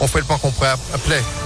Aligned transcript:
On 0.00 0.06
fait 0.06 0.18
le 0.18 0.24
point 0.24 0.36
complet, 0.38 0.68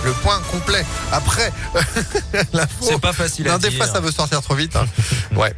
le 0.04 0.12
point 0.12 0.40
complet 0.50 0.84
après 1.12 1.52
l'info. 2.52 2.68
C'est 2.82 3.00
pas 3.00 3.12
facile 3.12 3.46
à 3.48 3.52
non, 3.52 3.58
dire. 3.58 3.70
Des 3.70 3.76
fois, 3.76 3.86
ça 3.86 4.00
veut 4.00 4.10
sortir 4.10 4.42
trop 4.42 4.54
vite. 4.54 4.74
hein. 4.74 4.86
ouais, 5.36 5.54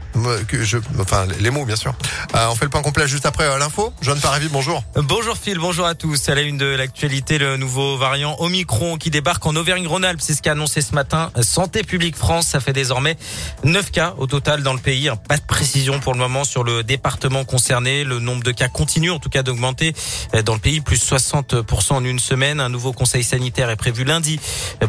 que 0.47 0.63
je, 0.63 0.77
enfin, 1.01 1.27
les 1.41 1.51
mots, 1.51 1.65
bien 1.65 1.77
sûr. 1.77 1.95
Euh, 2.35 2.49
on 2.51 2.55
fait 2.55 2.65
le 2.67 2.71
point 2.71 2.83
complet 2.83 3.09
juste 3.09 3.25
après 3.25 3.45
euh, 3.45 3.59
l'info. 3.59 3.93
John 4.03 4.21
Paravi, 4.21 4.49
bonjour. 4.49 4.83
Bonjour 4.97 5.37
Phil, 5.39 5.59
bonjour 5.59 5.87
à 5.87 5.95
tous. 5.95 6.29
À 6.29 6.35
la 6.35 6.43
une 6.43 6.59
de 6.59 6.67
l'actualité, 6.67 7.39
le 7.39 7.57
nouveau 7.57 7.97
variant 7.97 8.37
Omicron 8.41 8.97
qui 8.99 9.11
débarque 9.11 9.47
en 9.47 9.57
Auvergne-Rhône-Alpes. 9.57 10.21
C'est 10.21 10.35
ce 10.35 10.43
qu'a 10.43 10.53
annoncé 10.53 10.83
ce 10.83 10.95
matin 10.95 11.31
Santé 11.41 11.85
publique 11.85 12.17
France. 12.17 12.49
Ça 12.49 12.61
fait 12.61 12.75
désormais 12.75 13.17
9 13.65 13.91
cas 13.91 14.15
au 14.19 14.27
total 14.27 14.63
dans 14.63 14.75
le 14.75 14.79
pays. 14.81 15.11
Pas 15.29 15.39
de 15.39 15.43
précision 15.45 15.99
pour 16.01 16.13
le 16.13 16.19
moment 16.19 16.45
sur 16.45 16.63
le 16.63 16.83
département 16.83 17.45
concerné. 17.45 18.05
Le 18.05 18.19
nombre 18.19 18.43
de 18.43 18.53
cas 18.53 18.69
continue 18.69 19.11
en 19.11 19.19
tout 19.19 19.31
cas 19.31 19.43
d'augmenter 19.43 19.95
dans 20.45 20.55
le 20.55 20.61
pays, 20.61 20.81
plus 20.83 21.03
60% 21.03 21.93
en 21.95 22.05
une 22.05 22.19
semaine. 22.19 22.61
Un 22.61 22.69
nouveau 22.69 22.82
conseil 22.91 23.23
sanitaire 23.23 23.71
est 23.71 23.77
prévu 23.77 24.03
lundi 24.03 24.41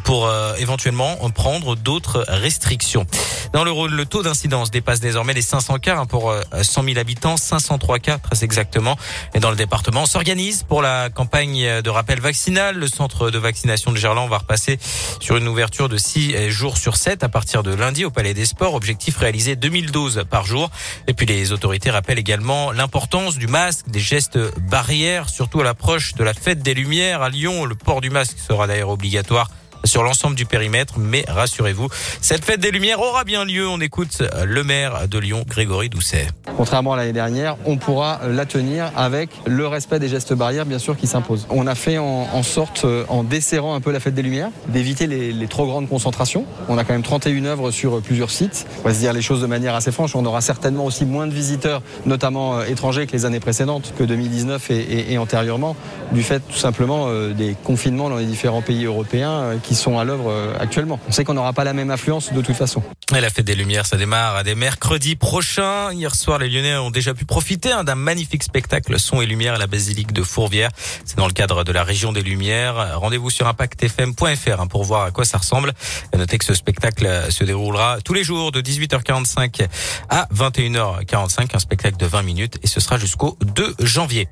pour 0.03 0.25
euh, 0.25 0.55
éventuellement 0.55 1.17
prendre 1.35 1.75
d'autres 1.75 2.25
restrictions. 2.27 3.05
Dans 3.53 3.63
le 3.63 3.69
Rhône, 3.71 3.91
le 3.91 4.05
taux 4.05 4.23
d'incidence 4.23 4.71
dépasse 4.71 4.99
désormais 4.99 5.33
les 5.33 5.43
500 5.43 5.77
cas 5.77 5.97
hein, 5.97 6.05
pour 6.07 6.31
euh, 6.31 6.41
100 6.59 6.83
000 6.83 6.97
habitants, 6.97 7.37
503 7.37 7.99
cas 7.99 8.17
très 8.17 8.43
exactement. 8.43 8.97
Et 9.35 9.39
dans 9.39 9.51
le 9.51 9.55
département, 9.55 10.03
on 10.03 10.05
s'organise 10.07 10.63
pour 10.63 10.81
la 10.81 11.11
campagne 11.11 11.81
de 11.81 11.89
rappel 11.91 12.19
vaccinal. 12.19 12.75
Le 12.77 12.87
centre 12.87 13.29
de 13.29 13.37
vaccination 13.37 13.91
de 13.91 13.97
Gerland 13.97 14.29
va 14.29 14.39
repasser 14.39 14.79
sur 15.19 15.37
une 15.37 15.47
ouverture 15.47 15.89
de 15.89 15.97
6 15.97 16.49
jours 16.49 16.77
sur 16.77 16.97
7 16.97 17.23
à 17.23 17.29
partir 17.29 17.61
de 17.61 17.73
lundi 17.73 18.05
au 18.05 18.09
Palais 18.09 18.33
des 18.33 18.45
Sports. 18.45 18.73
Objectif 18.73 19.17
réalisé 19.17 19.55
2000 19.55 19.91
doses 19.91 20.23
par 20.29 20.45
jour. 20.45 20.71
Et 21.07 21.13
puis 21.13 21.25
les 21.25 21.51
autorités 21.51 21.91
rappellent 21.91 22.19
également 22.19 22.71
l'importance 22.71 23.37
du 23.37 23.47
masque, 23.47 23.89
des 23.89 23.99
gestes 23.99 24.39
barrières, 24.59 25.29
surtout 25.29 25.61
à 25.61 25.63
l'approche 25.63 26.15
de 26.15 26.23
la 26.23 26.33
fête 26.33 26.61
des 26.61 26.73
Lumières 26.73 27.21
à 27.21 27.29
Lyon. 27.29 27.65
Port 27.83 28.01
du 28.01 28.09
masque 28.09 28.37
sera 28.39 28.67
d'ailleurs 28.67 28.89
obligatoire 28.89 29.49
sur 29.83 30.03
l'ensemble 30.03 30.35
du 30.35 30.45
périmètre, 30.45 30.95
mais 30.97 31.25
rassurez-vous, 31.27 31.87
cette 32.21 32.45
fête 32.45 32.59
des 32.59 32.71
Lumières 32.71 33.01
aura 33.01 33.23
bien 33.23 33.45
lieu. 33.45 33.67
On 33.67 33.79
écoute 33.79 34.23
le 34.45 34.63
maire 34.63 35.07
de 35.07 35.17
Lyon, 35.17 35.43
Grégory 35.47 35.89
Doucet. 35.89 36.27
Contrairement 36.57 36.93
à 36.93 36.97
l'année 36.97 37.13
dernière, 37.13 37.57
on 37.65 37.77
pourra 37.77 38.21
la 38.27 38.45
tenir 38.45 38.91
avec 38.95 39.29
le 39.45 39.67
respect 39.67 39.99
des 39.99 40.07
gestes 40.07 40.33
barrières, 40.33 40.65
bien 40.65 40.79
sûr, 40.79 40.95
qui 40.95 41.07
s'imposent. 41.07 41.47
On 41.49 41.67
a 41.67 41.75
fait 41.75 41.97
en, 41.97 42.43
sorte, 42.43 42.85
euh, 42.85 43.05
en 43.09 43.23
desserrant 43.23 43.75
un 43.75 43.81
peu 43.81 43.91
la 43.91 43.99
fête 43.99 44.13
des 44.13 44.21
Lumières, 44.21 44.49
d'éviter 44.67 45.07
les, 45.07 45.47
trop 45.47 45.65
grandes 45.65 45.89
concentrations. 45.89 46.45
On 46.69 46.77
a 46.77 46.83
quand 46.83 46.93
même 46.93 47.03
31 47.03 47.45
œuvres 47.45 47.71
sur 47.71 48.01
plusieurs 48.01 48.31
sites. 48.31 48.65
On 48.83 48.87
va 48.87 48.93
se 48.93 48.99
dire 48.99 49.13
les 49.13 49.21
choses 49.21 49.41
de 49.41 49.47
manière 49.47 49.75
assez 49.75 49.91
franche. 49.91 50.15
On 50.15 50.25
aura 50.25 50.41
certainement 50.41 50.85
aussi 50.85 51.05
moins 51.05 51.27
de 51.27 51.33
visiteurs, 51.33 51.81
notamment 52.05 52.59
euh, 52.59 52.65
étrangers, 52.65 53.07
que 53.07 53.11
les 53.11 53.25
années 53.25 53.39
précédentes, 53.39 53.93
que 53.97 54.03
2019 54.03 54.71
et, 54.71 55.17
antérieurement, 55.17 55.75
du 56.11 56.23
fait 56.23 56.39
tout 56.39 56.57
simplement 56.57 57.05
euh, 57.07 57.33
des 57.33 57.55
confinements 57.63 58.09
dans 58.09 58.17
les 58.17 58.25
différents 58.25 58.61
pays 58.61 58.85
européens 58.85 59.31
euh, 59.31 59.57
sont 59.75 59.99
à 59.99 60.03
l'œuvre 60.03 60.29
euh, 60.29 60.53
actuellement. 60.59 60.99
On 61.07 61.11
sait 61.11 61.23
qu'on 61.23 61.33
n'aura 61.33 61.53
pas 61.53 61.63
la 61.63 61.73
même 61.73 61.91
affluence 61.91 62.33
de 62.33 62.41
toute 62.41 62.55
façon. 62.55 62.83
La 63.21 63.29
fête 63.29 63.45
des 63.45 63.55
Lumières, 63.55 63.85
ça 63.85 63.95
démarre 63.95 64.43
dès 64.43 64.55
mercredi 64.55 65.15
prochain. 65.15 65.93
Hier 65.93 66.13
soir, 66.15 66.39
les 66.39 66.49
Lyonnais 66.49 66.75
ont 66.77 66.89
déjà 66.89 67.13
pu 67.13 67.25
profiter 67.25 67.71
hein, 67.71 67.83
d'un 67.83 67.95
magnifique 67.95 68.41
spectacle 68.41 68.99
son 68.99 69.21
et 69.21 69.27
lumière 69.27 69.53
à 69.53 69.57
la 69.59 69.67
basilique 69.67 70.13
de 70.13 70.23
Fourvière. 70.23 70.71
C'est 71.05 71.17
dans 71.17 71.27
le 71.27 71.31
cadre 71.31 71.63
de 71.63 71.71
la 71.71 71.83
région 71.83 72.11
des 72.11 72.23
Lumières. 72.23 72.99
Rendez-vous 72.99 73.29
sur 73.29 73.47
impactfm.fr 73.47 74.59
hein, 74.59 74.67
pour 74.67 74.83
voir 74.83 75.03
à 75.03 75.11
quoi 75.11 75.25
ça 75.25 75.37
ressemble. 75.37 75.73
Notez 76.13 76.37
que 76.37 76.43
ce 76.43 76.55
spectacle 76.55 77.07
se 77.29 77.43
déroulera 77.43 77.99
tous 78.03 78.13
les 78.13 78.23
jours 78.23 78.51
de 78.51 78.61
18h45 78.61 79.67
à 80.09 80.27
21h45, 80.33 81.55
un 81.55 81.59
spectacle 81.59 81.97
de 81.97 82.07
20 82.07 82.23
minutes 82.23 82.59
et 82.63 82.67
ce 82.67 82.79
sera 82.79 82.97
jusqu'au 82.97 83.37
2 83.41 83.75
janvier. 83.79 84.27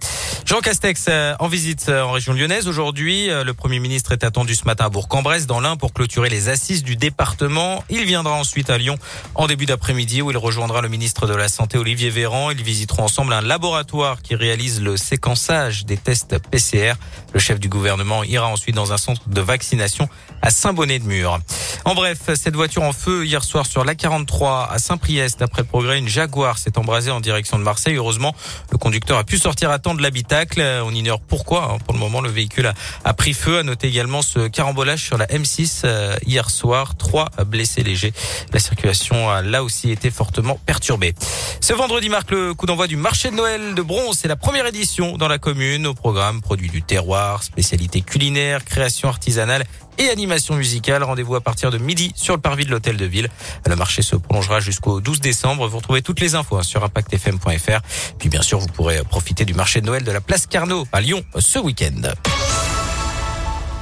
Jean 0.45 0.59
Castex 0.59 1.05
euh, 1.07 1.35
en 1.39 1.47
visite 1.47 1.85
euh, 1.87 2.01
en 2.01 2.11
région 2.11 2.33
lyonnaise 2.33 2.67
aujourd'hui. 2.67 3.29
Euh, 3.29 3.43
Le 3.43 3.53
Premier 3.53 3.79
ministre 3.79 4.11
est 4.11 4.23
attendu 4.23 4.55
ce 4.55 4.65
matin 4.65 4.85
à 4.85 4.89
Bourg-en-Bresse 4.89 5.45
dans 5.45 5.59
l'Ain 5.59 5.77
pour 5.77 5.93
clôturer 5.93 6.29
les 6.29 6.49
assises 6.49 6.83
du 6.83 6.95
département. 6.95 7.83
Il 7.89 8.05
viendra 8.05 8.33
ensuite 8.33 8.70
à 8.71 8.77
Lyon 8.77 8.97
en 9.35 9.47
début 9.47 9.65
d'après-midi 9.65 10.21
où 10.21 10.31
il 10.31 10.37
rejoindra 10.37 10.81
le 10.81 10.89
ministre 10.89 11.27
de 11.27 11.35
la 11.35 11.47
Santé 11.47 11.77
Olivier 11.77 12.09
Véran. 12.09 12.51
Ils 12.51 12.63
visiteront 12.63 13.03
ensemble 13.03 13.33
un 13.33 13.41
laboratoire 13.41 14.21
qui 14.21 14.35
réalise 14.35 14.81
le 14.81 14.97
séquençage 14.97 15.85
des 15.85 15.97
tests 15.97 16.37
PCR. 16.49 16.93
Le 17.33 17.39
chef 17.39 17.59
du 17.59 17.69
gouvernement 17.69 18.23
ira 18.23 18.47
ensuite 18.47 18.75
dans 18.75 18.91
un 18.93 18.97
centre 18.97 19.21
de 19.27 19.41
vaccination 19.41 20.09
à 20.41 20.49
Saint-Bonnet-de-Mur. 20.49 21.39
En 21.85 21.95
bref, 21.95 22.19
cette 22.35 22.55
voiture 22.55 22.83
en 22.83 22.93
feu 22.93 23.25
hier 23.25 23.43
soir 23.43 23.65
sur 23.65 23.83
l'A43 23.85 24.69
à 24.69 24.79
Saint-Priest. 24.79 25.39
D'après 25.39 25.63
progrès, 25.63 25.97
une 25.99 26.07
Jaguar 26.07 26.57
s'est 26.57 26.77
embrasée 26.77 27.11
en 27.11 27.19
direction 27.21 27.57
de 27.59 27.63
Marseille. 27.63 27.95
Heureusement, 27.95 28.35
le 28.71 28.77
conducteur 28.77 29.17
a 29.17 29.23
pu 29.23 29.37
sortir 29.37 29.69
à 29.71 29.79
temps 29.79 29.93
de 29.95 30.01
l'habitacle. 30.01 30.61
On 30.83 30.93
ignore 30.93 31.19
pourquoi. 31.21 31.71
hein. 31.73 31.77
Pour 31.85 31.93
le 31.93 31.99
moment, 31.99 32.21
le 32.21 32.29
véhicule 32.29 32.67
a, 32.67 32.73
a 33.03 33.13
pris 33.13 33.33
feu. 33.33 33.59
À 33.59 33.63
noter 33.63 33.87
également 33.87 34.21
ce 34.21 34.47
carambolage 34.47 35.03
sur 35.03 35.17
la 35.17 35.25
M6 35.27 35.81
euh, 35.85 36.15
hier 36.25 36.49
soir. 36.49 36.95
Trois 36.97 37.29
blessés 37.45 37.83
légers. 37.83 38.13
La 38.53 38.59
circulation 38.61 39.29
a 39.29 39.41
là 39.41 39.63
aussi 39.63 39.91
été 39.91 40.09
fortement 40.09 40.59
perturbée. 40.65 41.13
Ce 41.59 41.73
vendredi 41.73 42.09
marque 42.09 42.31
le 42.31 42.53
coup 42.53 42.65
d'envoi 42.65 42.87
du 42.87 42.95
marché 42.95 43.29
de 43.29 43.35
Noël 43.35 43.75
de 43.75 43.81
Bronze. 43.81 44.17
C'est 44.19 44.27
la 44.27 44.35
première 44.35 44.65
édition 44.65 45.17
dans 45.17 45.27
la 45.27 45.37
commune. 45.37 45.87
Au 45.87 45.93
programme, 45.93 46.41
produits 46.41 46.69
du 46.69 46.81
terroir, 46.81 47.43
spécialités 47.43 48.01
culinaires, 48.01 48.63
création 48.63 49.09
artisanale 49.09 49.65
et 49.97 50.09
animation 50.09 50.55
musicale. 50.55 51.03
Rendez-vous 51.03 51.35
à 51.35 51.41
partir 51.41 51.71
de 51.71 51.77
midi 51.77 52.11
sur 52.15 52.35
le 52.35 52.41
parvis 52.41 52.65
de 52.65 52.71
l'hôtel 52.71 52.97
de 52.97 53.05
ville. 53.05 53.29
Le 53.67 53.75
marché 53.75 54.01
se 54.01 54.15
prolongera 54.15 54.59
jusqu'au 54.59 55.01
12 55.01 55.19
décembre. 55.19 55.67
Vous 55.67 55.77
retrouvez 55.77 56.01
toutes 56.01 56.19
les 56.19 56.35
infos 56.35 56.57
hein, 56.57 56.63
sur 56.63 56.83
impactfm.fr. 56.83 57.81
Puis 58.17 58.29
bien 58.29 58.41
sûr, 58.41 58.59
vous 58.59 58.67
pourrez 58.67 59.03
profiter 59.03 59.45
du 59.45 59.53
marché 59.53 59.81
de 59.81 59.85
Noël 59.85 60.03
de 60.03 60.11
la 60.11 60.21
place 60.21 60.47
Carnot 60.47 60.87
à 60.91 61.01
Lyon 61.01 61.23
ce 61.37 61.59
week-end. 61.59 62.11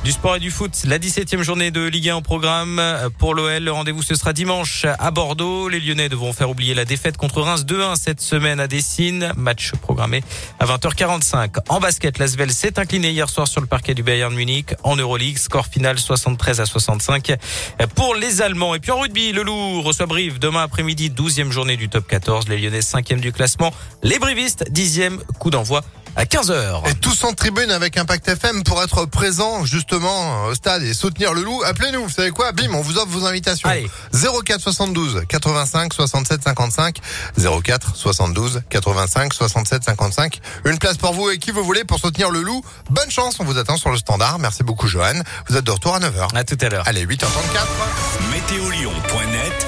Du 0.05 0.13
sport 0.13 0.37
et 0.37 0.39
du 0.39 0.49
foot, 0.49 0.71
la 0.85 0.97
17e 0.97 1.41
journée 1.41 1.71
de 1.71 1.85
Ligue 1.85 2.09
1 2.09 2.15
au 2.15 2.21
programme 2.21 2.81
pour 3.17 3.35
l'OL. 3.35 3.61
Le 3.61 3.71
rendez-vous 3.71 4.01
ce 4.01 4.15
sera 4.15 4.31
dimanche 4.31 4.85
à 4.85 5.11
Bordeaux. 5.11 5.67
Les 5.67 5.81
Lyonnais 5.81 6.07
devront 6.07 6.31
faire 6.31 6.49
oublier 6.49 6.73
la 6.73 6.85
défaite 6.85 7.17
contre 7.17 7.41
Reims 7.41 7.65
2-1 7.65 7.97
cette 7.97 8.21
semaine 8.21 8.61
à 8.61 8.67
Dessine. 8.67 9.33
Match 9.35 9.73
programmé 9.81 10.23
à 10.57 10.65
20h45. 10.65 11.57
En 11.67 11.81
basket, 11.81 12.17
l'Asvel 12.17 12.49
s'est 12.51 12.79
incliné 12.79 13.11
hier 13.11 13.29
soir 13.29 13.45
sur 13.49 13.59
le 13.59 13.67
parquet 13.67 13.93
du 13.93 14.01
Bayern 14.01 14.33
Munich 14.33 14.73
en 14.83 14.95
Euroleague. 14.95 15.37
Score 15.37 15.67
final 15.67 15.99
73 15.99 16.61
à 16.61 16.65
65 16.65 17.33
pour 17.93 18.15
les 18.15 18.41
Allemands. 18.41 18.75
Et 18.75 18.79
puis 18.79 18.91
en 18.91 19.01
rugby, 19.01 19.33
le 19.33 19.43
Loup 19.43 19.81
reçoit 19.81 20.05
Brive 20.05 20.39
demain 20.39 20.63
après-midi, 20.63 21.09
12e 21.09 21.51
journée 21.51 21.75
du 21.75 21.89
top 21.89 22.07
14. 22.07 22.47
Les 22.47 22.57
Lyonnais 22.57 22.79
5e 22.79 23.19
du 23.19 23.33
classement. 23.33 23.73
Les 24.01 24.17
Brivistes 24.17 24.63
10e 24.71 25.17
coup 25.39 25.49
d'envoi 25.49 25.83
à 26.15 26.25
15h. 26.25 26.89
Et 26.89 26.95
tous 26.95 27.23
en 27.23 27.33
tribune 27.33 27.71
avec 27.71 27.97
Impact 27.97 28.27
FM 28.27 28.63
pour 28.63 28.81
être 28.83 29.05
présent 29.05 29.65
justement 29.65 30.45
au 30.45 30.55
stade 30.55 30.83
et 30.83 30.93
soutenir 30.93 31.33
le 31.33 31.41
loup. 31.43 31.61
Appelez-nous, 31.63 32.03
vous 32.03 32.09
savez 32.09 32.31
quoi? 32.31 32.51
Bim, 32.51 32.73
on 32.73 32.81
vous 32.81 32.97
offre 32.97 33.09
vos 33.09 33.25
invitations. 33.25 33.69
Allez. 33.69 33.89
04 34.13 34.59
72 34.59 35.23
85 35.27 35.93
67 35.93 36.43
55 36.43 36.97
04 37.63 37.95
72 37.95 38.61
85 38.69 39.33
67 39.33 39.83
55. 39.83 40.39
Une 40.65 40.77
place 40.77 40.97
pour 40.97 41.13
vous 41.13 41.29
et 41.29 41.37
qui 41.37 41.51
vous 41.51 41.63
voulez 41.63 41.83
pour 41.83 41.99
soutenir 41.99 42.29
le 42.29 42.41
loup. 42.41 42.63
Bonne 42.89 43.11
chance, 43.11 43.39
on 43.39 43.43
vous 43.43 43.57
attend 43.57 43.77
sur 43.77 43.89
le 43.89 43.97
standard. 43.97 44.39
Merci 44.39 44.63
beaucoup 44.63 44.87
Johan. 44.87 45.13
Vous 45.47 45.57
êtes 45.57 45.65
de 45.65 45.71
retour 45.71 45.95
à 45.95 45.99
9h. 45.99 46.35
À 46.35 46.43
tout 46.43 46.57
à 46.61 46.69
l'heure. 46.69 46.83
Allez, 46.87 47.05
8h34. 47.05 47.25
Météolion.net 48.31 49.67